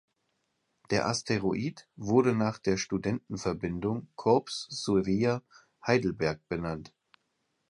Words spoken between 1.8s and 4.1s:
wurde nach der Studentenverbindung